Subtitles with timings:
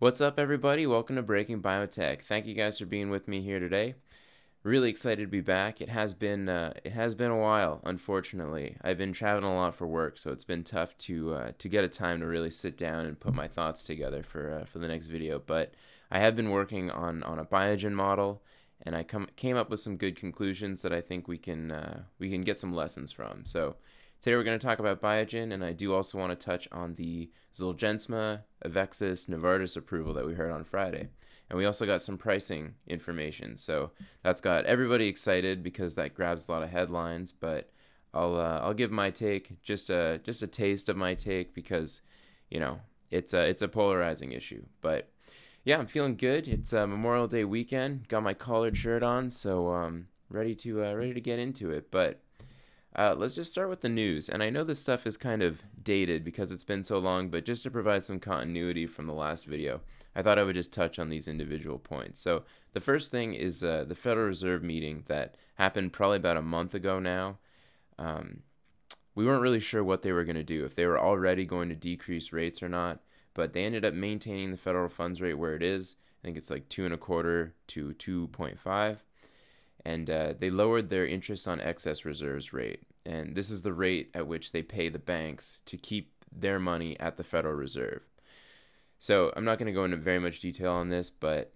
[0.00, 0.86] What's up, everybody?
[0.86, 2.22] Welcome to Breaking Biotech.
[2.22, 3.96] Thank you guys for being with me here today.
[4.62, 5.82] Really excited to be back.
[5.82, 8.78] It has been uh, it has been a while, unfortunately.
[8.80, 11.84] I've been traveling a lot for work, so it's been tough to uh, to get
[11.84, 14.88] a time to really sit down and put my thoughts together for uh, for the
[14.88, 15.38] next video.
[15.38, 15.74] But
[16.10, 18.40] I have been working on on a Biogen model,
[18.80, 22.04] and I come came up with some good conclusions that I think we can uh,
[22.18, 23.44] we can get some lessons from.
[23.44, 23.76] So
[24.20, 26.94] Today we're going to talk about Biogen, and I do also want to touch on
[26.96, 31.08] the Zolgensma, Avexis, Novartis approval that we heard on Friday.
[31.48, 33.56] And we also got some pricing information.
[33.56, 37.32] So that's got everybody excited because that grabs a lot of headlines.
[37.32, 37.70] But
[38.12, 42.02] I'll uh, I'll give my take, just a just a taste of my take because,
[42.50, 42.78] you know,
[43.10, 44.62] it's a it's a polarizing issue.
[44.82, 45.08] But
[45.64, 46.46] yeah, I'm feeling good.
[46.46, 48.06] It's a Memorial Day weekend.
[48.08, 51.90] Got my collared shirt on, so um, ready to uh, ready to get into it.
[51.90, 52.20] But
[52.96, 54.28] uh, let's just start with the news.
[54.28, 57.44] And I know this stuff is kind of dated because it's been so long, but
[57.44, 59.80] just to provide some continuity from the last video,
[60.14, 62.20] I thought I would just touch on these individual points.
[62.20, 66.42] So, the first thing is uh, the Federal Reserve meeting that happened probably about a
[66.42, 67.38] month ago now.
[67.98, 68.42] Um,
[69.14, 71.68] we weren't really sure what they were going to do, if they were already going
[71.68, 73.00] to decrease rates or not,
[73.34, 75.96] but they ended up maintaining the federal funds rate where it is.
[76.22, 78.98] I think it's like two and a quarter to 2.5
[79.84, 82.82] and uh, they lowered their interest on excess reserves rate.
[83.06, 86.98] And this is the rate at which they pay the banks to keep their money
[87.00, 88.02] at the Federal Reserve.
[88.98, 91.54] So I'm not going to go into very much detail on this, but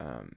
[0.00, 0.36] um,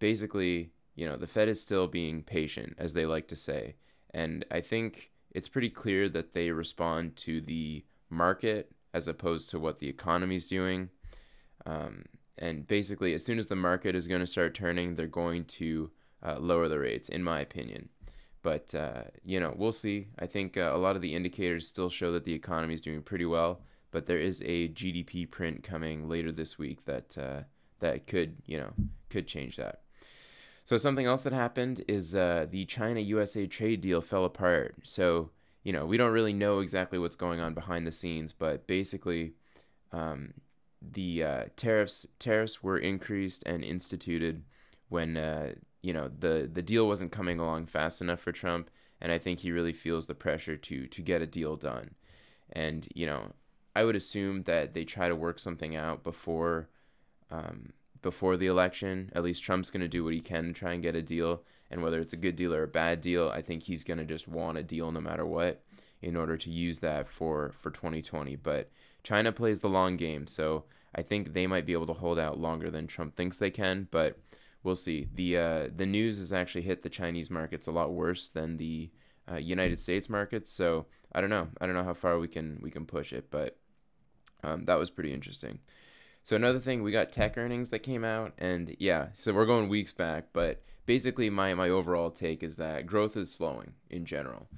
[0.00, 3.76] basically, you know, the Fed is still being patient, as they like to say.
[4.10, 9.58] And I think it's pretty clear that they respond to the market as opposed to
[9.58, 10.90] what the economy is doing.
[11.64, 12.04] Um,
[12.36, 15.90] and basically, as soon as the market is going to start turning, they're going to
[16.24, 17.88] uh, lower the rates, in my opinion.
[18.42, 20.08] But uh, you know, we'll see.
[20.18, 23.02] I think uh, a lot of the indicators still show that the economy is doing
[23.02, 23.60] pretty well.
[23.92, 27.42] But there is a GDP print coming later this week that uh,
[27.80, 28.72] that could you know
[29.10, 29.82] could change that.
[30.64, 34.76] So something else that happened is uh, the China USA trade deal fell apart.
[34.82, 35.30] So
[35.62, 39.34] you know we don't really know exactly what's going on behind the scenes, but basically.
[39.92, 40.32] Um,
[40.90, 44.42] the uh, tariffs tariffs were increased and instituted
[44.88, 45.52] when uh,
[45.82, 48.70] you know the the deal wasn't coming along fast enough for Trump,
[49.00, 51.94] and I think he really feels the pressure to to get a deal done.
[52.52, 53.32] And you know,
[53.74, 56.68] I would assume that they try to work something out before
[57.30, 57.72] um,
[58.02, 59.10] before the election.
[59.14, 61.42] At least Trump's going to do what he can to try and get a deal.
[61.70, 64.04] And whether it's a good deal or a bad deal, I think he's going to
[64.04, 65.62] just want a deal no matter what
[66.02, 68.36] in order to use that for for 2020.
[68.36, 68.70] But
[69.02, 72.38] China plays the long game, so I think they might be able to hold out
[72.38, 73.88] longer than Trump thinks they can.
[73.90, 74.18] But
[74.62, 75.08] we'll see.
[75.14, 78.90] The uh, the news has actually hit the Chinese markets a lot worse than the
[79.30, 80.52] uh, United States markets.
[80.52, 81.48] So I don't know.
[81.60, 83.56] I don't know how far we can we can push it, but
[84.42, 85.58] um, that was pretty interesting.
[86.24, 89.68] So another thing, we got tech earnings that came out, and yeah, so we're going
[89.68, 94.48] weeks back, but basically my my overall take is that growth is slowing in general,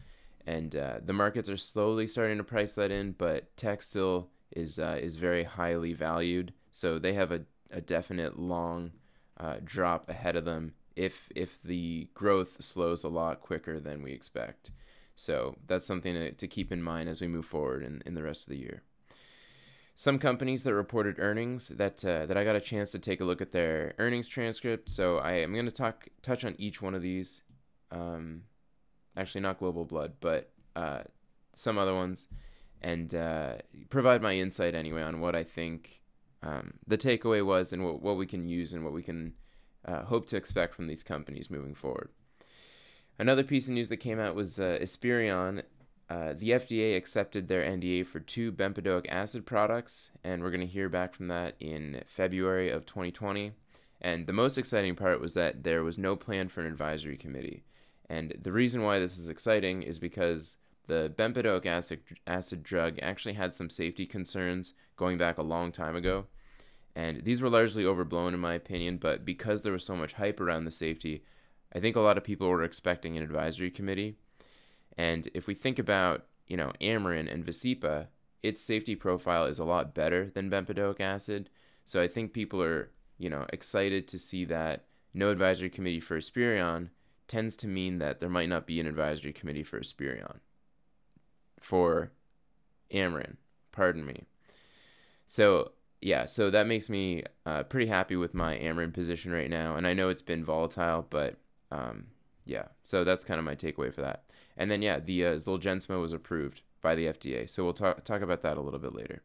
[0.46, 4.78] and uh, the markets are slowly starting to price that in, but tech still is
[4.78, 7.40] uh, is very highly valued, so they have a,
[7.70, 8.92] a definite long
[9.38, 14.12] uh, drop ahead of them if if the growth slows a lot quicker than we
[14.12, 14.70] expect.
[15.16, 18.22] So that's something to, to keep in mind as we move forward in, in the
[18.22, 18.82] rest of the year.
[19.94, 23.24] Some companies that reported earnings that uh, that I got a chance to take a
[23.24, 24.90] look at their earnings transcript.
[24.90, 27.42] So I am going to talk touch on each one of these.
[27.92, 28.42] Um,
[29.16, 31.02] actually, not Global Blood, but uh,
[31.54, 32.26] some other ones,
[32.82, 33.54] and uh,
[33.88, 36.00] provide my insight anyway on what I think
[36.44, 39.32] um, the takeaway was and what, what we can use and what we can
[39.84, 42.10] uh, hope to expect from these companies moving forward.
[43.18, 45.62] Another piece of news that came out was uh, Esperion.
[46.10, 50.66] Uh, the FDA accepted their NDA for two bempedoic acid products, and we're going to
[50.66, 53.52] hear back from that in February of 2020.
[54.02, 57.64] And the most exciting part was that there was no plan for an advisory committee.
[58.10, 63.34] And the reason why this is exciting is because the bempedoic acid, acid drug actually
[63.34, 66.26] had some safety concerns going back a long time ago.
[66.96, 70.40] And these were largely overblown, in my opinion, but because there was so much hype
[70.40, 71.24] around the safety,
[71.74, 74.16] I think a lot of people were expecting an advisory committee.
[74.96, 78.06] And if we think about, you know, Amarin and Vascepa,
[78.42, 81.50] its safety profile is a lot better than bempedoic acid.
[81.84, 86.16] So I think people are, you know, excited to see that no advisory committee for
[86.18, 86.90] Esperion
[87.26, 90.38] tends to mean that there might not be an advisory committee for Esperion.
[91.64, 92.12] For
[92.92, 93.36] Amarin,
[93.72, 94.26] pardon me.
[95.26, 95.72] So
[96.02, 99.86] yeah, so that makes me uh, pretty happy with my Amarin position right now, and
[99.86, 101.36] I know it's been volatile, but
[101.70, 102.08] um,
[102.44, 104.24] yeah, so that's kind of my takeaway for that.
[104.58, 108.20] And then yeah, the uh, Zolgensma was approved by the FDA, so we'll talk talk
[108.20, 109.22] about that a little bit later.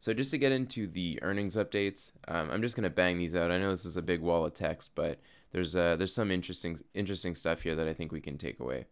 [0.00, 3.52] So just to get into the earnings updates, um, I'm just gonna bang these out.
[3.52, 5.20] I know this is a big wall of text, but
[5.52, 8.86] there's uh, there's some interesting interesting stuff here that I think we can take away.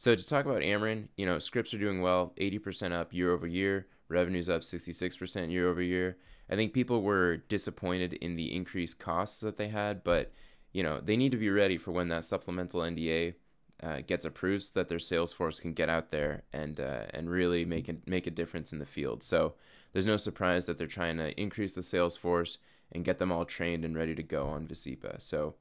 [0.00, 3.46] So to talk about Amarin, you know, scripts are doing well, 80% up year over
[3.46, 6.16] year, revenues up 66% year over year.
[6.48, 10.32] I think people were disappointed in the increased costs that they had, but
[10.72, 13.34] you know, they need to be ready for when that supplemental NDA
[13.82, 17.28] uh, gets approved so that their sales force can get out there and uh, and
[17.28, 19.22] really make a, make a difference in the field.
[19.22, 19.52] So
[19.92, 22.56] there's no surprise that they're trying to increase the sales force
[22.92, 25.20] and get them all trained and ready to go on Vascepa.
[25.20, 25.56] So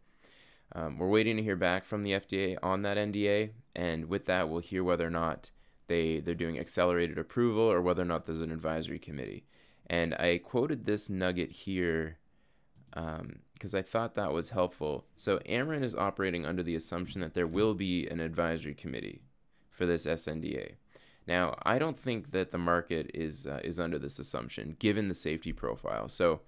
[0.73, 4.49] um, we're waiting to hear back from the FDA on that NDA, and with that,
[4.49, 5.51] we'll hear whether or not
[5.87, 9.45] they they're doing accelerated approval or whether or not there's an advisory committee.
[9.87, 12.19] And I quoted this nugget here
[12.91, 15.05] because um, I thought that was helpful.
[15.15, 19.21] So Amarin is operating under the assumption that there will be an advisory committee
[19.71, 20.73] for this SNDA.
[21.27, 25.13] Now, I don't think that the market is uh, is under this assumption, given the
[25.13, 26.09] safety profile.
[26.09, 26.41] So,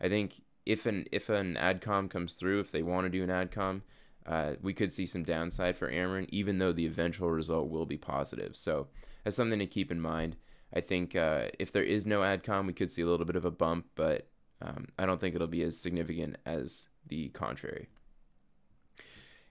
[0.00, 3.30] I think if an if an adcom comes through, if they want to do an
[3.30, 3.82] adcom,
[4.26, 7.98] uh, we could see some downside for Amarin, even though the eventual result will be
[7.98, 8.56] positive.
[8.56, 8.88] So,
[9.22, 10.36] that's something to keep in mind.
[10.74, 13.44] I think uh, if there is no adcom, we could see a little bit of
[13.44, 14.26] a bump, but
[14.60, 17.88] um, I don't think it'll be as significant as the contrary.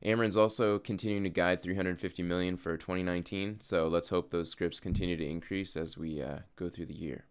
[0.03, 5.15] Amarin's also continuing to guide 350 million for 2019, so let's hope those scripts continue
[5.15, 7.23] to increase as we uh, go through the year.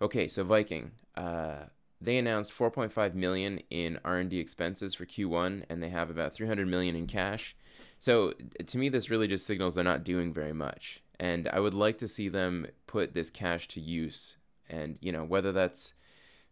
[0.00, 1.64] Okay, so Viking, uh,
[2.00, 6.94] they announced 4.5 million in R&D expenses for Q1, and they have about 300 million
[6.94, 7.56] in cash.
[7.98, 8.34] So
[8.66, 11.98] to me, this really just signals they're not doing very much, and I would like
[11.98, 14.36] to see them put this cash to use.
[14.68, 15.94] And you know, whether that's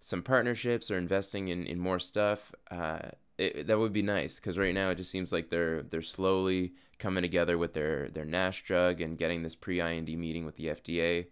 [0.00, 4.56] some partnerships or investing in, in more stuff, uh, it, that would be nice because
[4.56, 8.64] right now it just seems like they're they're slowly coming together with their their NASH
[8.64, 11.26] drug and getting this pre IND meeting with the FDA.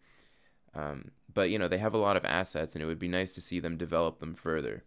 [0.74, 3.32] Um, but you know they have a lot of assets, and it would be nice
[3.32, 4.84] to see them develop them further.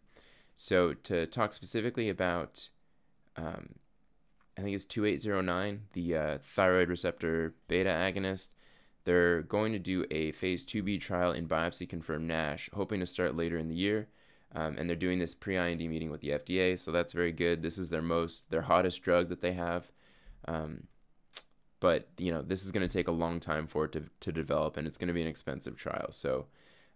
[0.56, 2.70] So to talk specifically about,
[3.36, 3.76] um,
[4.58, 8.50] I think it's two eight zero nine, the uh, thyroid receptor beta agonist.
[9.06, 13.38] They're going to do a phase 2b trial in biopsy confirmed NASH, hoping to start
[13.38, 14.08] later in the year.
[14.56, 17.62] Um, and they're doing this pre-IND meeting with the FDA, so that's very good.
[17.62, 19.92] This is their most, their hottest drug that they have.
[20.48, 20.88] Um,
[21.80, 24.32] but you know, this is going to take a long time for it to, to
[24.32, 26.12] develop, and it's going to be an expensive trial.
[26.12, 26.46] So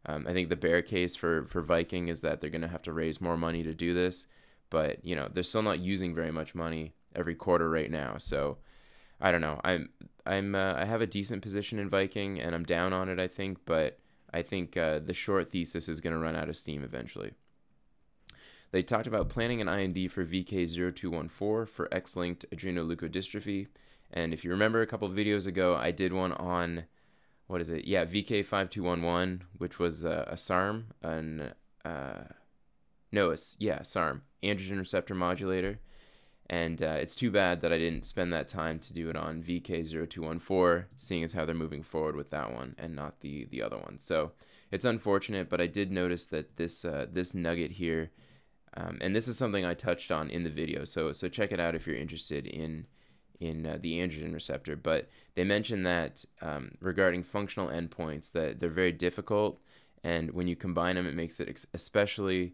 [0.06, 2.84] um, I think the bear case for for Viking is that they're going to have
[2.84, 4.28] to raise more money to do this.
[4.70, 8.16] But you know, they're still not using very much money every quarter right now.
[8.18, 8.58] So
[9.20, 9.60] I don't know.
[9.64, 9.90] I'm
[10.26, 13.20] I'm uh, I have a decent position in Viking, and I'm down on it.
[13.20, 14.00] I think, but
[14.34, 17.34] I think uh, the short thesis is going to run out of steam eventually.
[18.72, 23.68] They talked about planning an IND for VK0214 for X-linked adrenoleukodystrophy.
[24.12, 26.86] And if you remember a couple videos ago, I did one on
[27.48, 27.86] what is it?
[27.86, 31.52] Yeah, VK5211, which was uh, a SARM, an
[31.84, 32.24] uh,
[33.12, 35.80] no, it's yeah, SARM, androgen receptor modulator.
[36.52, 39.44] And uh, it's too bad that I didn't spend that time to do it on
[39.44, 43.78] VK0214, seeing as how they're moving forward with that one and not the the other
[43.78, 44.00] one.
[44.00, 44.32] So
[44.72, 48.12] it's unfortunate, but I did notice that this uh, this nugget here
[48.76, 51.60] um, and this is something I touched on in the video, so so check it
[51.60, 52.86] out if you're interested in
[53.40, 54.76] in uh, the androgen receptor.
[54.76, 59.62] But they mentioned that um, regarding functional endpoints that they're very difficult,
[60.04, 62.54] and when you combine them, it makes it ex- especially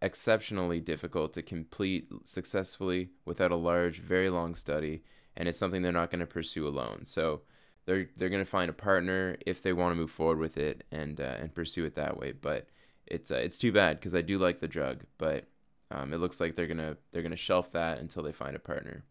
[0.00, 5.02] exceptionally difficult to complete successfully without a large, very long study,
[5.36, 7.04] and it's something they're not going to pursue alone.
[7.04, 7.42] So
[7.86, 10.84] they're they're going to find a partner if they want to move forward with it
[10.92, 12.32] and uh, and pursue it that way.
[12.32, 12.68] But
[13.06, 15.46] it's uh, it's too bad because I do like the drug, but
[15.90, 19.04] um, it looks like they're gonna they're gonna shelf that until they find a partner.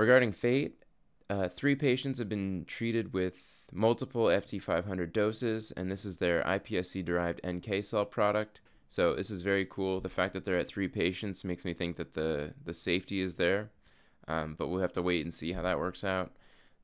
[0.00, 0.82] Regarding Fate,
[1.28, 7.04] uh, three patients have been treated with multiple FT500 doses, and this is their iPSC
[7.04, 8.62] derived NK cell product.
[8.88, 10.00] So this is very cool.
[10.00, 13.34] The fact that they're at three patients makes me think that the the safety is
[13.34, 13.72] there,
[14.26, 16.32] um, but we'll have to wait and see how that works out.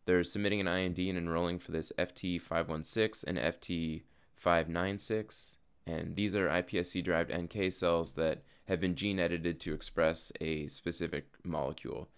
[0.04, 4.02] They're submitting an IND and enrolling for this FT516 and FT
[4.34, 5.56] 596,
[5.86, 10.66] and these are iPSC derived NK cells that have been gene edited to express a
[10.66, 12.10] specific molecule.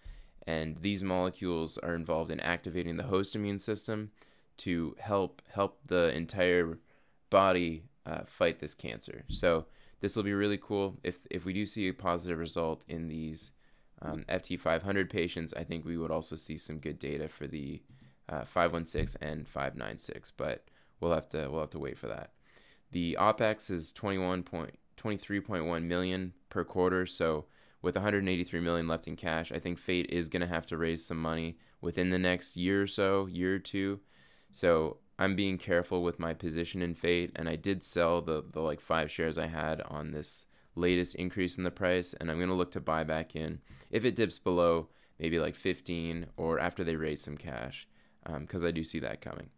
[0.49, 4.09] And these molecules are involved in activating the host immune system
[4.57, 6.79] to help help the entire
[7.29, 9.25] body uh, fight this cancer.
[9.29, 9.67] So
[10.01, 10.97] this will be really cool.
[11.03, 13.51] If if we do see a positive result in these
[14.01, 17.83] um, FT500 patients, I think we would also see some good data for the
[18.27, 20.31] uh, 516 and 596.
[20.31, 20.65] But
[20.99, 22.31] we'll have to we'll have to wait for that.
[22.91, 27.45] The OPEX is 21 point, 23.1 million per quarter, so
[27.81, 31.05] with 183 million left in cash, I think Fate is going to have to raise
[31.05, 33.99] some money within the next year or so, year or two.
[34.51, 38.61] So I'm being careful with my position in Fate, and I did sell the the
[38.61, 40.45] like five shares I had on this
[40.75, 43.59] latest increase in the price, and I'm gonna look to buy back in
[43.91, 44.87] if it dips below
[45.19, 47.87] maybe like 15 or after they raise some cash,
[48.39, 49.49] because um, I do see that coming.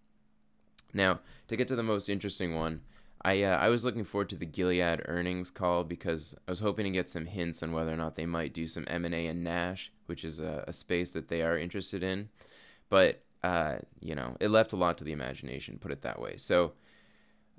[0.94, 2.82] Now to get to the most interesting one.
[3.24, 6.86] I, uh, I was looking forward to the Gilead earnings call because I was hoping
[6.86, 9.92] to get some hints on whether or not they might do some M&A in NASH,
[10.08, 12.30] which is a, a space that they are interested in.
[12.90, 16.38] But uh, you know, it left a lot to the imagination, put it that way.
[16.38, 16.74] So,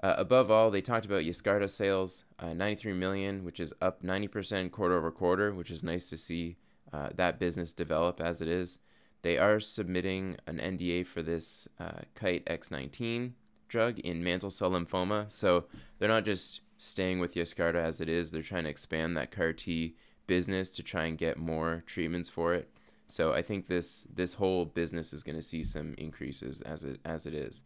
[0.03, 4.71] uh, above all, they talked about Yescarta sales, uh, 93 million, which is up 90%
[4.71, 6.57] quarter over quarter, which is nice to see
[6.93, 8.79] uh, that business develop as it is.
[9.23, 13.33] They are submitting an NDA for this uh, Kite X19
[13.73, 15.65] drug in mantle cell lymphoma, so
[15.99, 18.31] they're not just staying with Yescarta as it is.
[18.31, 22.53] They're trying to expand that CAR T business to try and get more treatments for
[22.55, 22.69] it.
[23.09, 27.01] So I think this this whole business is going to see some increases as it
[27.05, 27.63] as it is,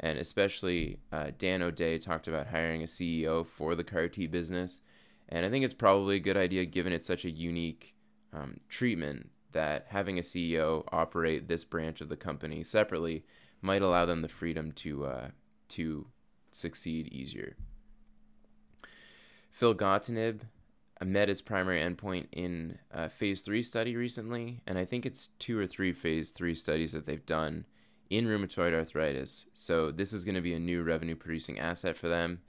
[0.00, 4.80] and especially uh, Dan O'Day talked about hiring a CEO for the CAR T business,
[5.28, 7.94] and I think it's probably a good idea given it's such a unique
[8.32, 13.24] um, treatment that having a CEO operate this branch of the company separately
[13.60, 15.28] might allow them the freedom to uh,
[15.70, 16.06] to
[16.50, 17.56] succeed easier.
[19.58, 20.40] Filgotinib
[21.04, 25.58] met its primary endpoint in a phase three study recently, and I think it's two
[25.58, 27.64] or three phase three studies that they've done
[28.10, 29.46] in rheumatoid arthritis.
[29.54, 32.40] So this is going to be a new revenue producing asset for them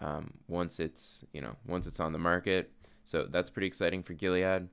[0.00, 2.70] um, once it's you know once it's on the market.
[3.04, 4.68] So that's pretty exciting for Gilead.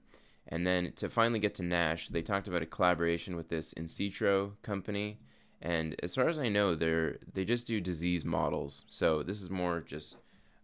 [0.49, 4.53] And then to finally get to Nash, they talked about a collaboration with this insitro
[4.61, 5.17] company.
[5.61, 8.85] And as far as I know, they're they just do disease models.
[8.87, 10.17] So this is more just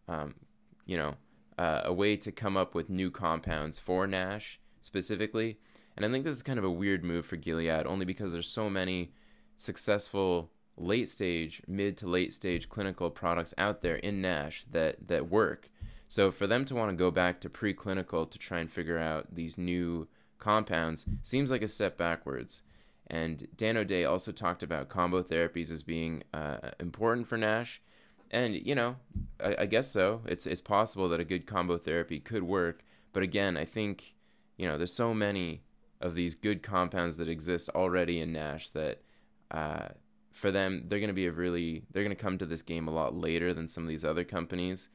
[0.08, 0.36] um,
[0.86, 1.16] you know
[1.58, 5.58] uh, a way to come up with new compounds for Nash specifically.
[5.96, 8.48] And I think this is kind of a weird move for Gilead, only because there's
[8.48, 9.12] so many
[9.56, 15.30] successful late stage, mid to late stage clinical products out there in Nash that that
[15.30, 15.70] work.
[16.08, 19.34] So for them to want to go back to preclinical to try and figure out
[19.34, 20.08] these new
[20.38, 22.62] compounds seems like a step backwards.
[23.14, 27.80] And Dan O'Day also talked about combo therapies as being uh, important for Nash
[28.34, 28.96] and you know,
[29.40, 30.22] I, I, guess so.
[30.26, 34.16] It's it's possible that a good combo therapy could work, but again, I think
[34.58, 35.62] you know there's so many
[36.02, 39.02] of these good compounds that exist already in Nash that
[39.52, 39.90] uh,
[40.32, 42.88] for them they're going to be a really they're going to come to this game
[42.88, 44.90] a lot later than some of these other companies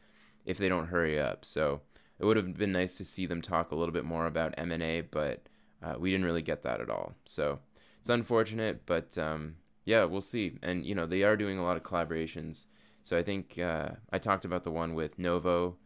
[0.45, 1.45] if they don't hurry up.
[1.45, 1.83] So
[2.19, 4.73] it would have been nice to see them talk a little bit more about M
[4.73, 5.47] and A, but
[5.81, 7.15] uh, we didn't really get that at all.
[7.25, 7.61] So
[8.01, 10.59] it's unfortunate, but um, yeah, we'll see.
[10.63, 12.67] And you know they are doing a lot of collaborations
[13.09, 15.77] so I think uh, I talked about the one with Novo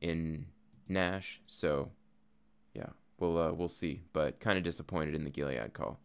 [0.00, 0.46] in
[0.88, 1.40] Nash.
[1.48, 1.90] So
[2.74, 4.02] yeah, we'll uh, we'll see.
[4.12, 5.98] But kind of disappointed in the Gilead call.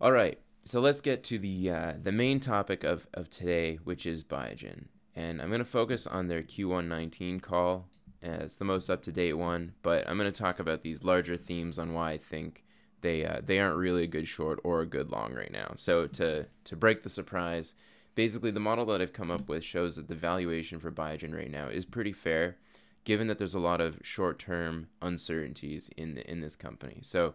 [0.00, 4.06] All right, so let's get to the uh, the main topic of, of today, which
[4.06, 7.86] is Biogen, and I'm going to focus on their Q119 call.
[8.24, 11.04] Uh, it's the most up to date one, but I'm going to talk about these
[11.04, 12.64] larger themes on why I think
[13.02, 15.72] they uh, they aren't really a good short or a good long right now.
[15.76, 17.74] So to to break the surprise,
[18.14, 21.50] basically the model that I've come up with shows that the valuation for Biogen right
[21.50, 22.56] now is pretty fair,
[23.04, 27.00] given that there's a lot of short-term uncertainties in the, in this company.
[27.02, 27.34] So,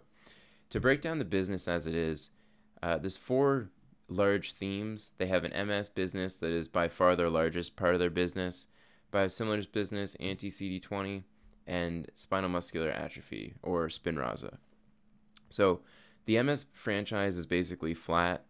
[0.69, 2.31] to break down the business as it is,
[2.81, 3.69] uh, there's four
[4.09, 5.11] large themes.
[5.17, 8.67] They have an MS business that is by far their largest part of their business,
[9.11, 11.23] biosimilars business, anti CD20,
[11.65, 14.57] and spinal muscular atrophy or Spinraza.
[15.49, 15.81] So,
[16.25, 18.45] the MS franchise is basically flat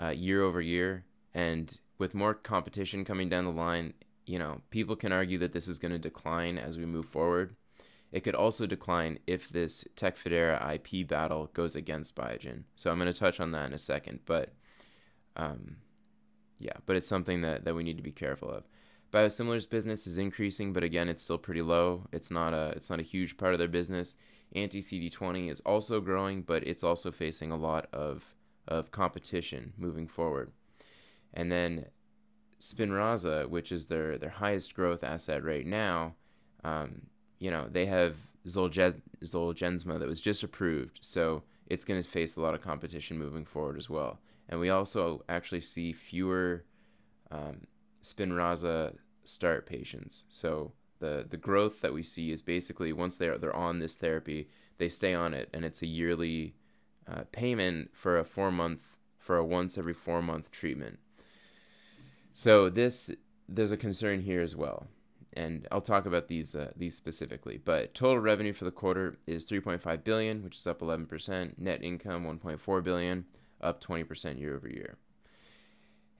[0.00, 1.04] uh, year over year
[1.34, 3.92] and with more competition coming down the line,
[4.26, 7.54] you know, people can argue that this is going to decline as we move forward.
[8.10, 12.64] It could also decline if this Tecfidera IP battle goes against Biogen.
[12.74, 14.52] So I'm going to touch on that in a second, but
[15.36, 15.76] um,
[16.58, 18.64] yeah, but it's something that, that we need to be careful of.
[19.12, 22.06] Biosimilars business is increasing, but again, it's still pretty low.
[22.12, 24.16] It's not a it's not a huge part of their business.
[24.54, 28.24] Anti CD20 is also growing, but it's also facing a lot of
[28.68, 30.52] of competition moving forward.
[31.34, 31.86] And then
[32.60, 36.14] Spinraza, which is their their highest growth asset right now,
[36.64, 37.02] um,
[37.38, 38.16] you know, they have
[38.46, 43.18] Zolge- Zolgensma that was just approved, so it's going to face a lot of competition
[43.18, 44.18] moving forward as well.
[44.48, 46.64] And we also actually see fewer
[47.30, 47.66] um,
[48.02, 50.24] Spinraza start patients.
[50.28, 54.48] So the the growth that we see is basically once they're they're on this therapy,
[54.78, 56.54] they stay on it, and it's a yearly
[57.10, 60.98] uh, payment for a four month for a once every four month treatment.
[62.32, 63.10] So this
[63.48, 64.86] there's a concern here as well,
[65.32, 67.58] and I'll talk about these uh, these specifically.
[67.58, 71.58] But total revenue for the quarter is 3.5 billion, which is up 11%.
[71.58, 73.24] Net income 1.4 billion,
[73.60, 74.98] up 20% year over year.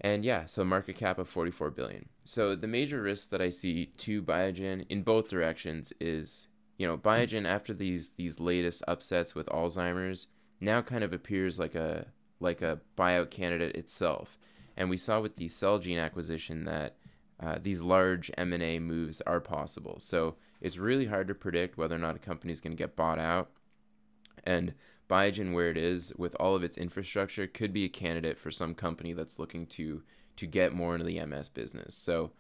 [0.01, 2.09] And yeah, so market cap of 44 billion.
[2.25, 6.97] So the major risks that I see to Biogen in both directions is, you know,
[6.97, 10.29] Biogen after these these latest upsets with Alzheimer's
[10.61, 12.07] now kind of appears like a
[12.41, 14.39] like a buyout candidate itself.
[14.77, 16.97] And we saw with the Celgene acquisition that
[17.39, 19.97] uh, these large M&A moves are possible.
[20.01, 22.97] So it's really hard to predict whether or not a company is going to get
[22.97, 23.51] bought out.
[24.45, 24.75] And
[25.11, 28.75] Biogen, where it is with all of its infrastructure, could be a candidate for some
[28.75, 30.03] company that's looking to
[30.37, 31.95] to get more into the MS business.
[31.95, 32.31] So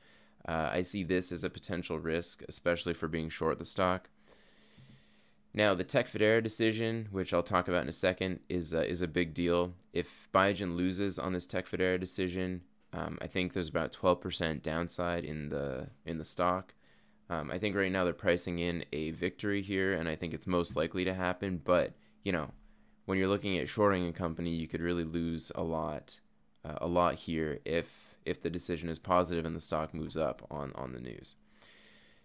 [0.48, 4.08] uh, I see this as a potential risk, especially for being short the stock.
[5.52, 9.02] Now, the Tech Tecfidera decision, which I'll talk about in a second, is uh, is
[9.02, 9.74] a big deal.
[9.92, 12.62] If Biogen loses on this Tech Tecfidera decision,
[12.92, 16.74] um, I think there's about 12% downside in the in the stock.
[17.28, 20.46] Um, I think right now they're pricing in a victory here, and I think it's
[20.46, 21.60] most likely to happen.
[21.62, 22.50] But you know,
[23.10, 26.20] when you're looking at shorting a company, you could really lose a lot,
[26.64, 30.46] uh, a lot here if if the decision is positive and the stock moves up
[30.48, 31.34] on on the news.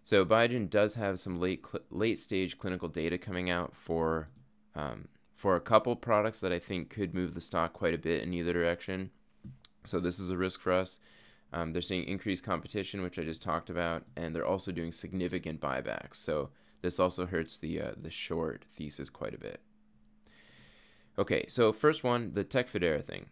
[0.03, 4.27] So Biogen does have some late cl- late stage clinical data coming out for
[4.75, 8.21] um, for a couple products that I think could move the stock quite a bit
[8.21, 9.09] in either direction.
[9.85, 10.99] So this is a risk for us.
[11.51, 15.59] Um, they're seeing increased competition, which I just talked about, and they're also doing significant
[15.59, 16.17] buybacks.
[16.17, 16.51] So
[16.83, 19.61] this also hurts the uh, the short thesis quite a bit.
[21.17, 23.27] Okay, so first one, the Tecfidera thing.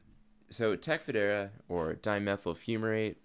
[0.50, 3.16] So Tecfidera or dimethyl fumarate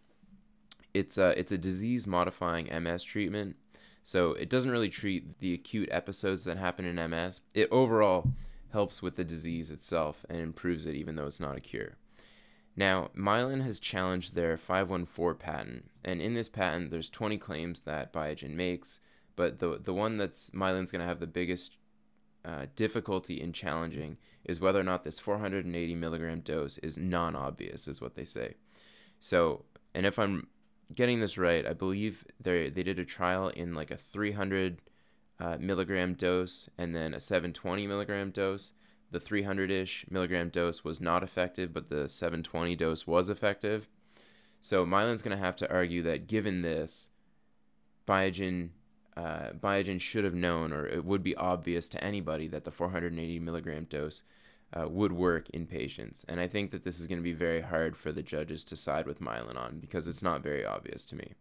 [0.95, 3.57] it's a it's a disease modifying MS treatment.
[4.05, 7.43] So it doesn't really treat the acute episodes that happen in MS.
[7.55, 8.33] It overall
[8.73, 11.97] helps with the disease itself and improves it even though it's not a cure.
[12.77, 18.13] Now, Mylan has challenged their 514 patent, and in this patent there's 20 claims that
[18.13, 19.01] Biogen makes,
[19.37, 21.77] but the the one that's Mylan's going to have the biggest
[22.45, 28.01] uh, difficulty in challenging is whether or not this 480 milligram dose is non-obvious, is
[28.01, 28.55] what they say.
[29.21, 29.65] So,
[29.95, 30.47] and if I'm
[30.95, 34.81] getting this right, I believe they they did a trial in like a 300
[35.41, 38.73] uh, milligram dose and then a 720 milligram dose.
[39.11, 43.89] The 300-ish milligram dose was not effective, but the 720 dose was effective.
[44.61, 47.11] So Mylan's going to have to argue that given this,
[48.07, 48.71] Biogen
[49.19, 53.41] uh, Biogen should have known, or it would be obvious to anybody that the 480
[53.41, 54.23] milligram dose
[54.73, 56.25] uh, would work in patients.
[56.29, 58.77] And I think that this is going to be very hard for the judges to
[58.77, 61.33] side with Mylan on because it's not very obvious to me.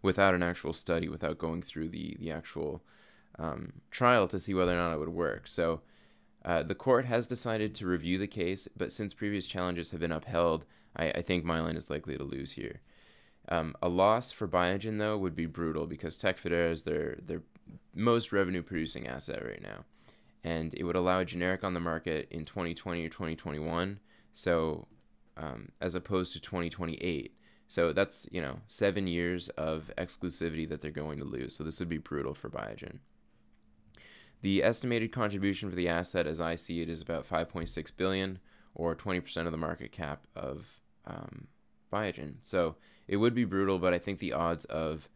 [0.00, 2.82] Without an actual study, without going through the, the actual
[3.38, 5.46] um, trial to see whether or not it would work.
[5.46, 5.82] So
[6.42, 10.12] uh, the court has decided to review the case, but since previous challenges have been
[10.12, 10.64] upheld,
[10.96, 12.80] I, I think Mylan is likely to lose here.
[13.50, 17.42] Um, a loss for Biogen, though, would be brutal because Tecfidera is their, their
[17.94, 19.84] most revenue producing asset right now
[20.42, 24.00] and it would allow a generic on the market in 2020 or 2021.
[24.32, 24.86] So,
[25.36, 27.34] um, as opposed to 2028.
[27.66, 31.54] So that's you know seven years of exclusivity that they're going to lose.
[31.54, 32.98] So this would be brutal for Biogen.
[34.42, 38.38] The estimated contribution for the asset, as I see it, is about 5.6 billion,
[38.74, 40.66] or 20% of the market cap of
[41.06, 41.46] um,
[41.92, 42.34] Biogen.
[42.40, 42.76] So
[43.08, 45.08] it would be brutal, but I think the odds of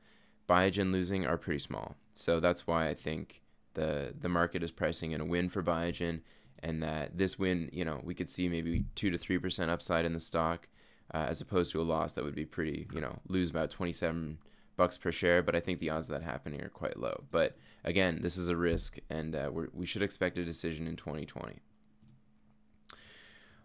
[0.49, 1.97] Biogen losing are pretty small.
[2.15, 3.43] So that's why I think
[3.75, 6.21] the the market is pricing in a win for Biogen,
[6.63, 10.05] and that this win, you know, we could see maybe two to three percent upside
[10.05, 10.69] in the stock,
[11.13, 13.93] uh, as opposed to a loss that would be pretty, you know, lose about twenty
[13.93, 14.39] seven
[14.77, 15.43] bucks per share.
[15.43, 17.25] But I think the odds of that happening are quite low.
[17.31, 21.61] But again, this is a risk, and uh, we should expect a decision in 2020.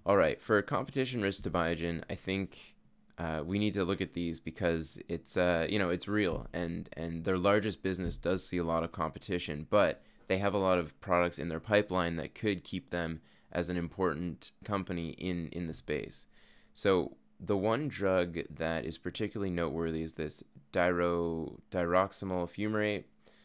[0.06, 2.76] All right, for competition risk to Biogen, I think
[3.19, 6.88] uh, we need to look at these because it's uh, you know it's real and
[6.93, 10.79] and their largest business does see a lot of competition, but they have a lot
[10.79, 13.19] of products in their pipeline that could keep them
[13.51, 16.27] as an important company in in the space.
[16.73, 23.03] So the one drug that is particularly noteworthy is this dyro diroximel fumarate.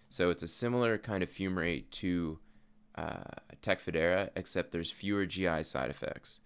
[0.08, 2.38] So it's a similar kind of fumarate to
[2.94, 3.24] uh,
[3.60, 6.38] Tecfidera, except there's fewer GI side effects.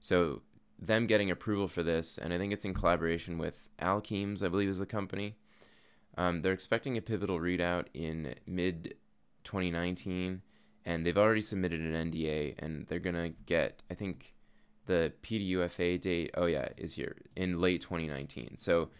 [0.00, 0.42] So
[0.86, 4.68] them getting approval for this, and I think it's in collaboration with Alkermes, I believe
[4.68, 5.36] is the company.
[6.16, 8.94] Um, they're expecting a pivotal readout in mid
[9.44, 10.42] 2019,
[10.84, 14.34] and they've already submitted an NDA, and they're gonna get, I think,
[14.86, 16.30] the PDUFA date.
[16.34, 18.56] Oh yeah, is here in late 2019.
[18.56, 18.90] So,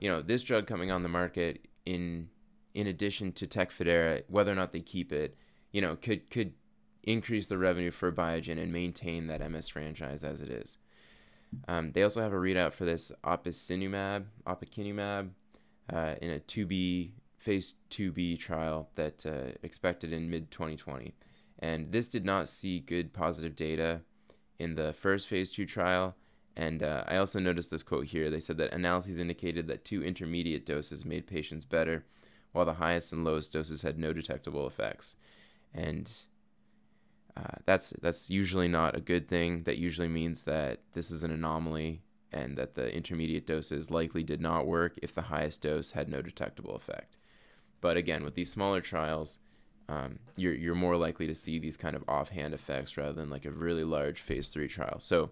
[0.00, 2.28] you know, this drug coming on the market in
[2.74, 5.36] in addition to Tecfidera, whether or not they keep it,
[5.72, 6.52] you know, could could
[7.02, 10.78] increase the revenue for Biogen and maintain that MS franchise as it is.
[11.68, 15.30] Um, they also have a readout for this opicinumab, opicinumab,
[15.92, 21.14] uh, in a 2B phase 2B trial that uh, expected in mid 2020.
[21.58, 24.00] And this did not see good positive data
[24.58, 26.14] in the first phase 2 trial,
[26.56, 28.30] And uh, I also noticed this quote here.
[28.30, 32.04] They said that analyses indicated that two intermediate doses made patients better,
[32.52, 35.16] while the highest and lowest doses had no detectable effects.
[35.72, 36.10] And
[37.40, 39.62] uh, that's that's usually not a good thing.
[39.62, 44.40] That usually means that this is an anomaly and that the intermediate doses likely did
[44.40, 47.16] not work if the highest dose had no detectable effect.
[47.80, 49.38] But again, with these smaller trials,
[49.88, 53.46] um, you're you're more likely to see these kind of offhand effects rather than like
[53.46, 55.00] a really large phase three trial.
[55.00, 55.30] So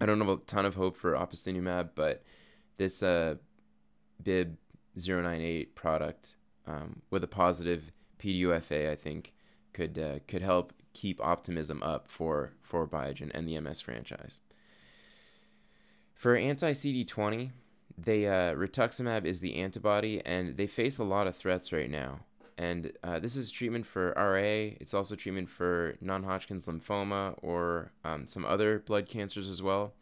[0.00, 2.22] I don't have a ton of hope for opicinumab, but
[2.76, 3.36] this uh,
[4.22, 4.56] BIB
[4.96, 6.34] 098 product
[6.66, 9.32] um, with a positive PDUFA, I think,
[9.72, 14.40] could uh, could help keep optimism up for for Biogen and the MS franchise.
[16.14, 17.50] For anti CD20,
[17.98, 22.20] they uh, rituximab is the antibody, and they face a lot of threats right now.
[22.56, 24.74] And uh, this is treatment for RA.
[24.80, 29.92] It's also treatment for non-Hodgkin's lymphoma or um, some other blood cancers as well.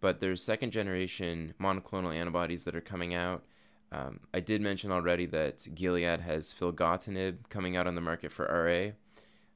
[0.00, 3.44] But there's second generation monoclonal antibodies that are coming out.
[3.92, 8.44] Um, I did mention already that Gilead has filgotinib coming out on the market for
[8.46, 8.92] RA.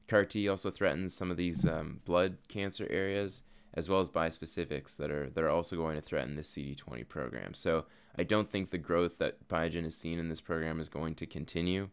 [0.07, 3.43] CAR T also threatens some of these um, blood cancer areas,
[3.73, 7.53] as well as bispecifics that are that are also going to threaten the CD20 program.
[7.53, 7.85] So
[8.17, 11.25] I don't think the growth that Biogen has seen in this program is going to
[11.25, 11.89] continue.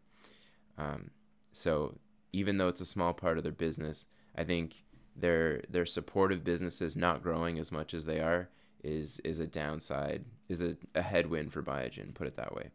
[0.79, 1.11] Um,
[1.53, 1.99] so
[2.33, 4.85] even though it's a small part of their business, I think
[5.17, 8.49] their their supportive businesses not growing as much as they are
[8.83, 12.71] is is a downside, is a, a headwind for Biogen, put it that way.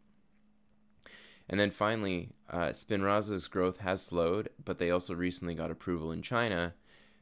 [1.48, 6.22] And then finally, uh, Spinraza's growth has slowed, but they also recently got approval in
[6.22, 6.74] China.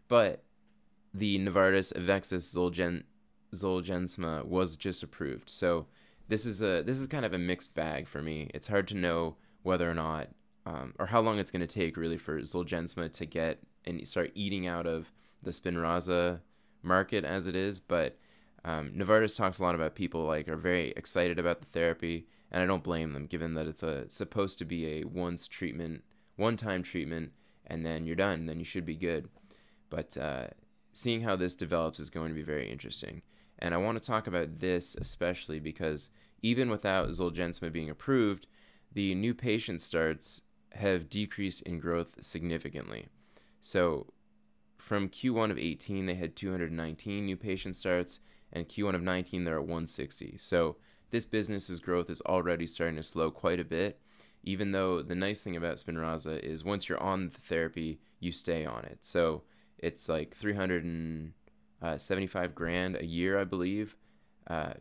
[0.07, 0.43] But
[1.15, 3.05] the Novartis Avexis Zolgen,
[3.55, 5.49] Zolgensma was just approved.
[5.49, 5.87] So
[6.29, 8.51] this is a this is kind of a mixed bag for me.
[8.53, 10.29] It's hard to know whether or not
[10.67, 14.31] um, or how long it's going to take really for Zolgensma to get and start
[14.35, 15.11] eating out of
[15.43, 16.41] the Spinraza
[16.83, 17.81] market as it is.
[17.81, 18.19] But
[18.65, 22.63] um, Novartis talks a lot about people like are very excited about the therapy and
[22.63, 26.03] I don't blame them, given that it's a supposed to be a once treatment,
[26.37, 27.33] one time treatment,
[27.67, 28.47] and then you're done.
[28.47, 29.29] Then you should be good.
[29.91, 30.49] But uh,
[30.93, 33.23] seeing how this develops is going to be very interesting.
[33.59, 36.11] And I want to talk about this especially because
[36.43, 38.47] even without Zolgensma being approved,
[38.93, 43.09] the new patient starts have decreased in growth significantly.
[43.61, 44.07] So
[44.79, 48.21] from Q1 of 18, they had 219 new patient starts,
[48.53, 50.37] and Q1 of 19, they're at 160.
[50.39, 50.77] So
[51.11, 53.99] this business's growth is already starting to slow quite a bit.
[54.45, 58.65] Even though the nice thing about Spinraza is once you're on the therapy, you stay
[58.65, 58.99] on it.
[59.03, 59.43] So
[59.79, 63.95] it's like 375 grand a year, I believe,
[64.47, 64.73] uh,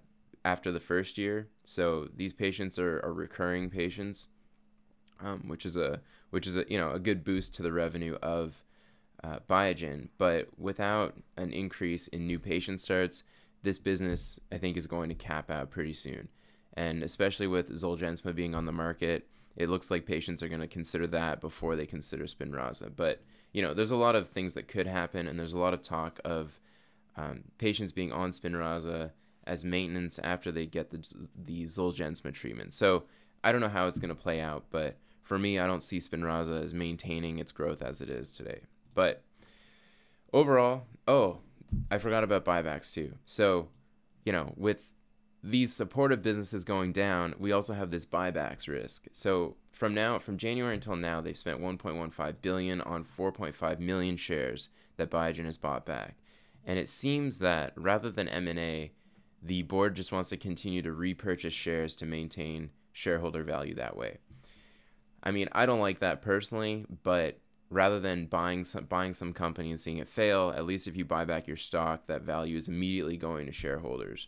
[0.45, 1.49] after the first year.
[1.63, 4.29] So these patients are, are recurring patients,
[5.19, 8.17] um, which is a which is a you know a good boost to the revenue
[8.21, 8.61] of
[9.23, 10.09] uh, Biogen.
[10.17, 13.23] But without an increase in new patient starts,
[13.63, 16.30] this business I think is going to cap out pretty soon.
[16.74, 20.67] And especially with Zolgensma being on the market, it looks like patients are going to
[20.67, 22.91] consider that before they consider Spinraza.
[22.96, 23.22] But
[23.54, 25.82] you know, there's a lot of things that could happen, and there's a lot of
[25.82, 26.60] talk of
[27.15, 29.12] um, patients being on Spinraza
[29.48, 31.04] as maintenance after they get the
[31.46, 32.74] the Zolgensma treatment.
[32.74, 33.06] So
[33.43, 35.98] I don't know how it's going to play out, but for me, I don't see
[35.98, 38.62] Spinraza as maintaining its growth as it is today.
[38.93, 39.24] But
[40.32, 41.39] overall, oh,
[41.89, 43.13] I forgot about buybacks too.
[43.25, 43.69] So,
[44.25, 44.93] you know, with
[45.43, 49.08] these supportive businesses going down, we also have this buybacks risk.
[49.12, 54.69] So from now, from January until now, they've spent 1.15 billion on 4.5 million shares
[54.97, 56.15] that Biogen has bought back,
[56.65, 58.91] and it seems that rather than M&A,
[59.43, 64.17] the board just wants to continue to repurchase shares to maintain shareholder value that way.
[65.21, 69.69] I mean, I don't like that personally, but rather than buying some buying some company
[69.69, 72.67] and seeing it fail, at least if you buy back your stock, that value is
[72.67, 74.27] immediately going to shareholders.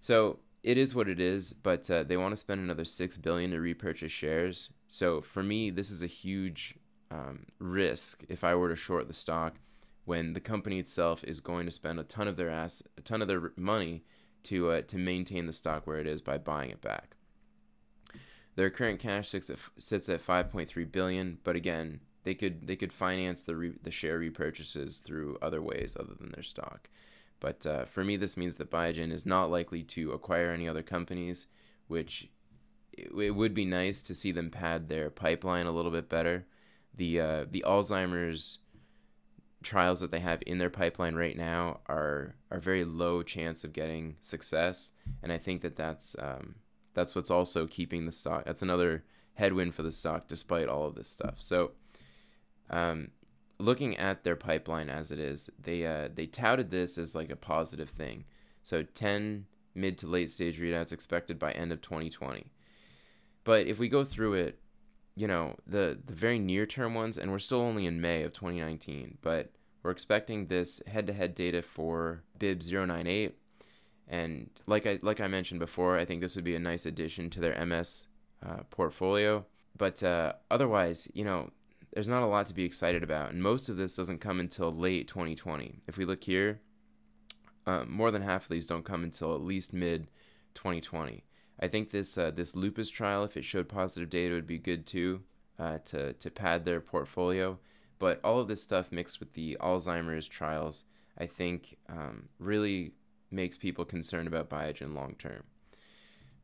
[0.00, 3.52] So it is what it is, but uh, they want to spend another six billion
[3.52, 4.70] to repurchase shares.
[4.88, 6.74] So for me, this is a huge
[7.10, 9.54] um, risk if I were to short the stock
[10.04, 13.22] when the company itself is going to spend a ton of their ass a ton
[13.22, 14.04] of their money
[14.44, 17.16] to uh, to maintain the stock where it is by buying it back.
[18.56, 22.92] Their current cash sits at, sits at 5.3 billion, but again, they could they could
[22.92, 26.90] finance the re, the share repurchases through other ways other than their stock.
[27.40, 30.82] But uh, for me, this means that Biogen is not likely to acquire any other
[30.82, 31.46] companies,
[31.86, 32.28] which
[32.92, 36.44] it, it would be nice to see them pad their pipeline a little bit better.
[36.94, 38.58] The uh, the Alzheimer's
[39.62, 43.72] trials that they have in their pipeline right now are are very low chance of
[43.72, 46.56] getting success, and I think that that's um,
[46.92, 48.44] that's what's also keeping the stock.
[48.44, 51.36] That's another headwind for the stock, despite all of this stuff.
[51.38, 51.70] So
[52.70, 53.08] um,
[53.58, 57.36] looking at their pipeline as it is, they uh, they touted this as like a
[57.36, 58.24] positive thing.
[58.62, 62.50] So 10 mid to late stage readouts expected by end of 2020.
[63.44, 64.58] But if we go through it,
[65.14, 68.32] you know, the the very near term ones and we're still only in May of
[68.32, 69.52] 2019, but
[69.82, 73.36] we're expecting this head-to-head data for BIB 098
[74.08, 77.30] and like I like I mentioned before, I think this would be a nice addition
[77.30, 78.06] to their MS
[78.44, 79.44] uh, portfolio.
[79.76, 81.50] But uh, otherwise, you know,
[81.92, 84.70] there's not a lot to be excited about, and most of this doesn't come until
[84.70, 85.80] late 2020.
[85.86, 86.60] If we look here,
[87.66, 90.08] uh, more than half of these don't come until at least mid
[90.54, 91.24] 2020.
[91.60, 94.86] I think this uh, this lupus trial, if it showed positive data, would be good
[94.86, 95.22] too
[95.58, 97.58] uh, to to pad their portfolio.
[97.98, 100.84] But all of this stuff mixed with the Alzheimer's trials,
[101.18, 102.92] I think, um, really
[103.30, 105.42] makes people concerned about Biogen long term.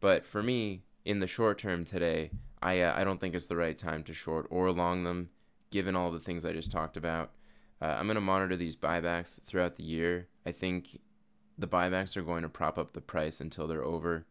[0.00, 2.30] But for me, in the short term today,
[2.64, 5.29] I uh, I don't think it's the right time to short or long them,
[5.70, 7.31] given all the things I just talked about.
[7.81, 10.29] Uh, I'm going to monitor these buybacks throughout the year.
[10.46, 10.98] I think
[11.59, 14.27] the buybacks are going to prop up the price until they're over.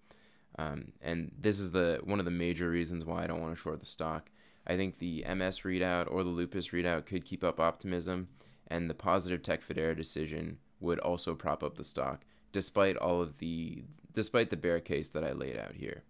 [0.57, 3.61] Um, and this is the one of the major reasons why I don't want to
[3.61, 4.31] short the stock.
[4.65, 8.29] I think the MS readout or the lupus readout could keep up optimism,
[8.67, 13.83] and the positive Tecfidera decision would also prop up the stock despite all of the
[14.13, 16.03] despite the bear case that I laid out here.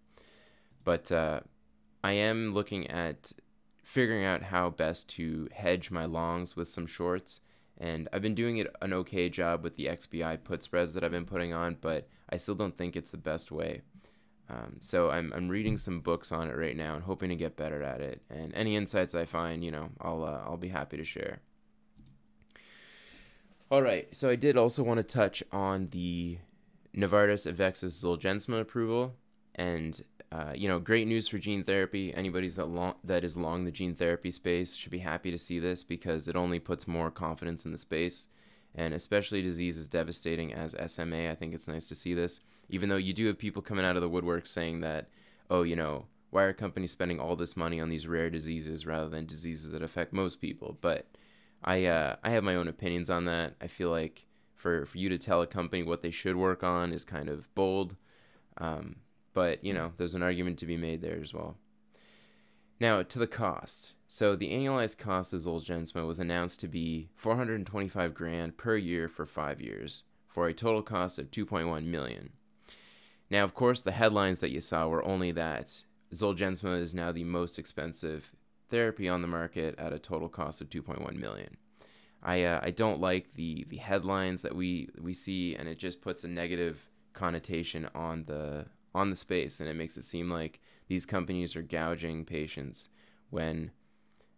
[0.84, 1.40] But uh,
[2.04, 3.32] I am looking at
[3.82, 7.40] figuring out how best to hedge my longs with some shorts.
[7.78, 11.10] And I've been doing it an okay job with the XBI put spreads that I've
[11.10, 13.80] been putting on, but I still don't think it's the best way.
[14.50, 17.56] Um, so I'm, I'm reading some books on it right now and hoping to get
[17.56, 18.20] better at it.
[18.28, 21.40] And any insights I find, you know, I'll uh, I'll be happy to share.
[23.70, 26.36] All right, so I did also want to touch on the
[26.94, 29.14] Novartis Avexis Zolgensma approval,
[29.54, 32.12] and uh, you know, great news for gene therapy.
[32.12, 35.60] Anybody's that long that is along the gene therapy space should be happy to see
[35.60, 38.26] this because it only puts more confidence in the space,
[38.74, 41.30] and especially diseases devastating as SMA.
[41.30, 43.94] I think it's nice to see this, even though you do have people coming out
[43.94, 45.08] of the woodwork saying that,
[45.50, 49.08] oh, you know, why are companies spending all this money on these rare diseases rather
[49.08, 50.76] than diseases that affect most people?
[50.80, 51.06] But
[51.62, 53.54] I uh, I have my own opinions on that.
[53.60, 56.92] I feel like for for you to tell a company what they should work on
[56.92, 57.94] is kind of bold,
[58.58, 58.96] um,
[59.34, 61.56] but you know there's an argument to be made there as well.
[62.80, 63.92] Now to the cost.
[64.08, 69.26] So the annualized cost of Zolgensma was announced to be 425 grand per year for
[69.26, 72.30] five years, for a total cost of 2.1 million.
[73.28, 77.24] Now, of course, the headlines that you saw were only that Zolgensma is now the
[77.24, 78.30] most expensive
[78.70, 81.56] therapy on the market at a total cost of 2.1 million.
[82.22, 86.00] I uh, I don't like the the headlines that we we see, and it just
[86.00, 86.80] puts a negative
[87.12, 91.62] connotation on the on the space, and it makes it seem like these companies are
[91.62, 92.88] gouging patients.
[93.30, 93.70] When,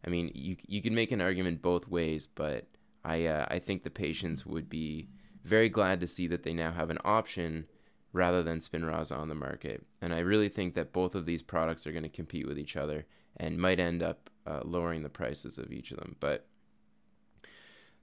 [0.07, 2.67] I mean, you you can make an argument both ways, but
[3.05, 5.09] I uh, I think the patients would be
[5.45, 7.67] very glad to see that they now have an option
[8.13, 9.85] rather than Spinraza on the market.
[10.01, 12.77] And I really think that both of these products are going to compete with each
[12.77, 16.17] other and might end up uh, lowering the prices of each of them.
[16.19, 16.47] But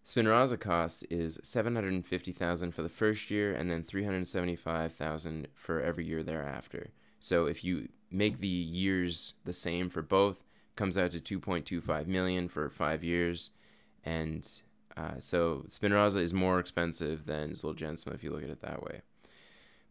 [0.05, 6.89] Spinraza cost is 750,000 for the first year and then 375,000 for every year thereafter.
[7.19, 10.43] So if you make the years the same for both,
[10.75, 13.51] comes out to 2.25 million for 5 years
[14.03, 14.47] and
[14.97, 19.01] uh, so Spinraza is more expensive than Zolgensma if you look at it that way.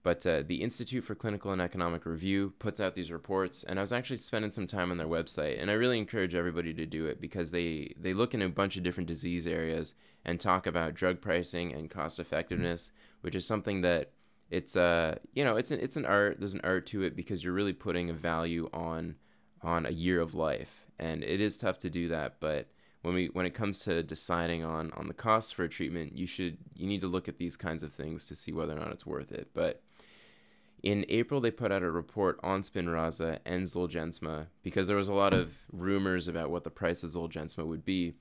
[0.02, 3.82] But uh, the Institute for Clinical and Economic Review puts out these reports, and I
[3.82, 7.06] was actually spending some time on their website, and I really encourage everybody to do
[7.06, 10.94] it because they they look in a bunch of different disease areas and talk about
[10.94, 14.10] drug pricing and cost effectiveness, which is something that
[14.50, 16.36] it's uh you know it's an it's an art.
[16.38, 19.14] There's an art to it because you're really putting a value on
[19.62, 22.66] on a year of life, and it is tough to do that, but
[23.02, 26.26] when we when it comes to deciding on on the costs for a treatment, you
[26.26, 28.92] should you need to look at these kinds of things to see whether or not
[28.92, 29.48] it's worth it.
[29.54, 29.82] But
[30.82, 35.14] in April, they put out a report on Spinraza and Zolgensma because there was a
[35.14, 38.14] lot of rumors about what the price of Zolgensma would be,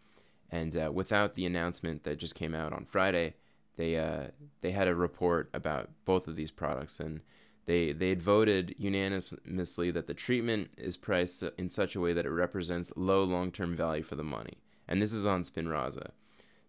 [0.52, 3.34] and uh, without the announcement that just came out on Friday,
[3.78, 4.28] they uh,
[4.62, 7.22] they had a report about both of these products, and
[7.66, 12.28] they they had voted unanimously that the treatment is priced in such a way that
[12.28, 16.12] it represents low long term value for the money, and this is on Spinraza,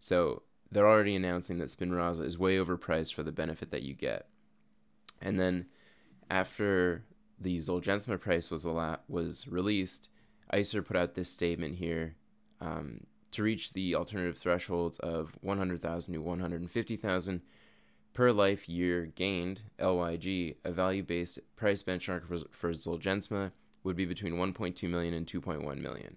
[0.01, 4.27] so they're already announcing that Spinraza is way overpriced for the benefit that you get,
[5.21, 5.67] and then
[6.33, 7.05] after
[7.39, 10.09] the Zolgensma price was a lot, was released,
[10.51, 12.17] ICER put out this statement here
[12.61, 13.01] um,
[13.33, 17.43] to reach the alternative thresholds of 100,000 to 150,000
[18.15, 20.57] per life year gained LYG.
[20.65, 23.53] A value-based price benchmark for, for Zolgensma
[23.85, 26.17] would be between 1.2 million and 2.1 million.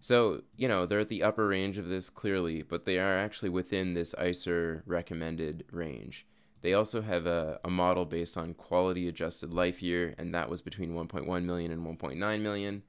[0.00, 3.48] So, you know, they're at the upper range of this clearly, but they are actually
[3.48, 6.26] within this ICER recommended range.
[6.60, 10.60] They also have a, a model based on quality adjusted life year, and that was
[10.60, 12.82] between 1.1 million and 1.9 million.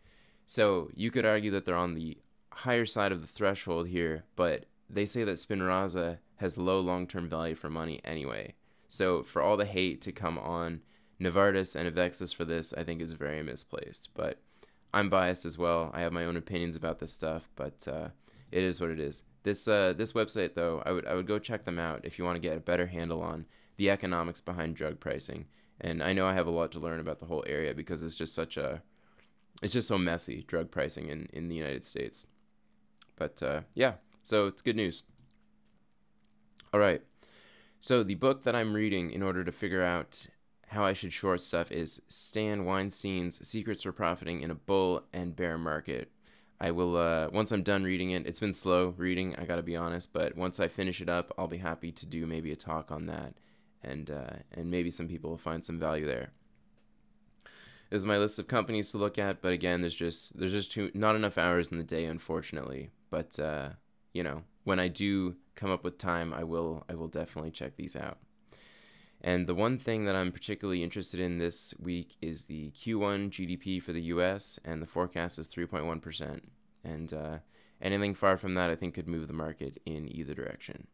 [0.46, 2.18] So you could argue that they're on the
[2.52, 7.30] higher side of the threshold here, but they say that Spinraza has low long term
[7.30, 8.56] value for money anyway.
[8.88, 10.82] So for all the hate to come on
[11.22, 14.10] Novartis and Avexis for this, I think is very misplaced.
[14.16, 14.40] But
[14.94, 15.92] I'm biased as well.
[15.94, 18.08] I have my own opinions about this stuff, but uh,
[18.52, 19.26] it is what it is.
[19.44, 22.26] This uh, this website though, I would I would go check them out if you
[22.26, 23.46] want to get a better handle on
[23.80, 25.46] the economics behind drug pricing.
[25.80, 28.16] And I know I have a lot to learn about the whole area because it's
[28.16, 28.84] just such a
[29.64, 32.28] it's just so messy drug pricing in in the United States.
[33.16, 35.04] But uh, yeah, so it's good news.
[36.74, 37.02] All right.
[37.80, 40.28] So the book that I'm reading in order to figure out
[40.68, 45.38] how I should short stuff is Stan Weinstein's Secrets for Profiting in a Bull and
[45.38, 46.12] Bear Market.
[46.60, 48.28] I will uh, once I'm done reading it.
[48.28, 51.48] It's been slow reading, I gotta be honest, but once I finish it up, I'll
[51.48, 53.34] be happy to do maybe a talk on that,
[53.84, 56.32] and uh, and maybe some people will find some value there.
[57.90, 60.72] This is my list of companies to look at, but again, there's just there's just
[60.72, 62.92] too not enough hours in the day, unfortunately.
[63.10, 63.70] But uh,
[64.14, 67.76] you know, when I do come up with time, I will I will definitely check
[67.76, 68.18] these out.
[69.22, 73.82] And the one thing that I'm particularly interested in this week is the Q1 GDP
[73.84, 76.40] for the US, and the forecast is 3.1%.
[76.86, 77.38] And uh,
[77.82, 80.88] anything far from that, I think, could move the market in either direction.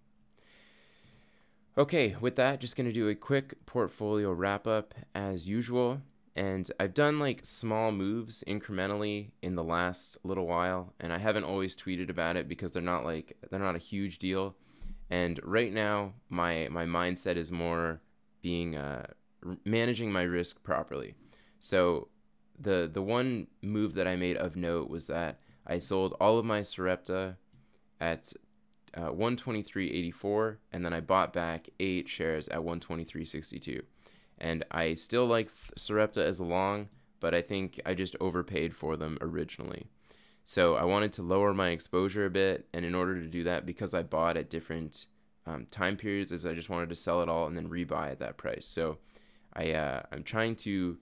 [1.77, 6.01] Okay, with that, just going to do a quick portfolio wrap up as usual.
[6.33, 11.43] And I've done like small moves incrementally in the last little while, and I haven't
[11.43, 14.55] always tweeted about it because they're not like they're not a huge deal.
[15.09, 18.01] And right now, my my mindset is more
[18.41, 19.07] being uh,
[19.65, 21.15] managing my risk properly.
[21.59, 22.07] So
[22.59, 26.45] the the one move that I made of note was that I sold all of
[26.45, 27.37] my Sarepta
[27.99, 28.33] at
[28.95, 33.81] uh, 123.84 and then I bought back 8 shares at 123.62.
[34.37, 39.17] And I still like Sarepta as long, but I think I just overpaid for them
[39.21, 39.87] originally.
[40.43, 43.65] So I wanted to lower my exposure a bit, and in order to do that,
[43.65, 45.07] because I bought at different
[45.47, 48.19] um, time periods is I just wanted to sell it all and then rebuy at
[48.19, 48.67] that price.
[48.67, 48.97] So
[49.53, 50.97] I uh, I'm trying to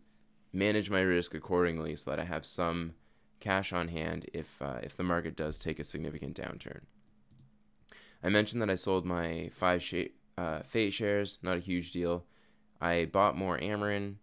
[0.51, 2.93] manage my risk accordingly so that I have some
[3.39, 6.81] cash on hand if uh, if the market does take a significant downturn.
[8.23, 9.83] I mentioned that I sold my five
[10.37, 12.23] uh, Fate shares, not a huge deal.
[12.79, 14.15] I bought more Amarin,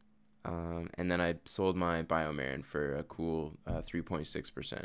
[0.45, 4.85] um, and then I sold my Biomarin for a cool uh, 3.6%.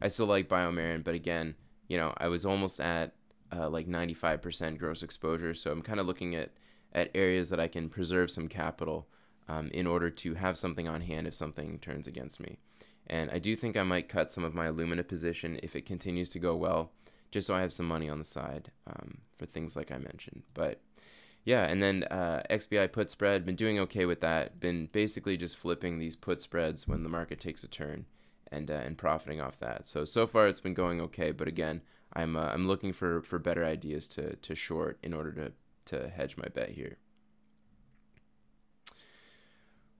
[0.00, 1.54] I still like Biomarin, but again,
[1.88, 3.14] you know, I was almost at
[3.54, 5.54] uh, like 95% gross exposure.
[5.54, 6.50] So I'm kind of looking at,
[6.92, 9.06] at areas that I can preserve some capital
[9.48, 12.58] um, in order to have something on hand if something turns against me.
[13.06, 16.30] And I do think I might cut some of my Illumina position if it continues
[16.30, 16.92] to go well,
[17.34, 20.44] just so I have some money on the side um, for things like I mentioned.
[20.54, 20.80] But
[21.44, 24.60] yeah, and then uh, XBI put spread, been doing okay with that.
[24.60, 28.06] Been basically just flipping these put spreads when the market takes a turn
[28.52, 29.84] and uh, and profiting off that.
[29.84, 33.40] So so far it's been going okay, but again, I'm uh, I'm looking for for
[33.40, 35.52] better ideas to to short in order to
[35.86, 36.98] to hedge my bet here.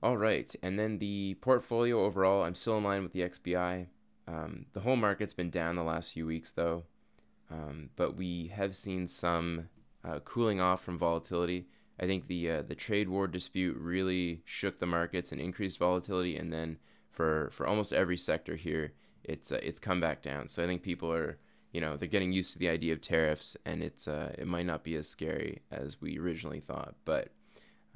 [0.05, 3.87] All right, and then the portfolio overall, I'm still in line with the XBI.
[4.29, 6.85] Um, the whole market's been down the last few weeks though,
[7.51, 9.69] um, but we have seen some
[10.05, 11.67] uh, cooling off from volatility.
[12.01, 16.37] I think the uh, the trade war dispute really shook the markets and increased volatility,
[16.37, 16.79] and then
[17.11, 20.49] for for almost every sector here, it's uh, it's come back down.
[20.49, 21.39] So I think people are
[21.73, 24.67] you know they're getting used to the idea of tariffs, and it's uh, it might
[24.67, 26.95] not be as scary as we originally thought.
[27.05, 27.29] But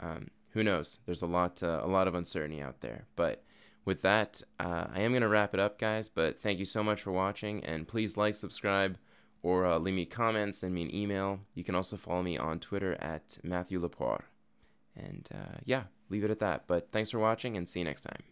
[0.01, 1.01] um, who knows?
[1.07, 3.07] There's a lot uh, a lot of uncertainty out there.
[3.17, 3.43] But
[3.85, 6.09] with that, uh, I am gonna wrap it up, guys.
[6.09, 8.97] But thank you so much for watching, and please like, subscribe,
[9.43, 11.41] or uh, leave me comments, send me an email.
[11.55, 14.23] You can also follow me on Twitter at Matthew Lepore.
[14.97, 16.65] And uh, yeah, leave it at that.
[16.67, 18.23] But thanks for watching, and see you next time.